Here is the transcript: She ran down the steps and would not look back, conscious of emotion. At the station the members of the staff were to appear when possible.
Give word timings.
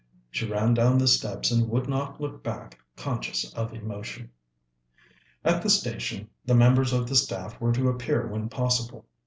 She 0.31 0.47
ran 0.47 0.73
down 0.73 0.97
the 0.97 1.07
steps 1.07 1.51
and 1.51 1.69
would 1.69 1.87
not 1.87 2.19
look 2.19 2.41
back, 2.41 2.79
conscious 2.95 3.53
of 3.53 3.71
emotion. 3.71 4.31
At 5.45 5.61
the 5.61 5.69
station 5.69 6.27
the 6.43 6.55
members 6.55 6.91
of 6.91 7.07
the 7.07 7.15
staff 7.15 7.61
were 7.61 7.71
to 7.73 7.87
appear 7.87 8.25
when 8.25 8.49
possible. 8.49 9.05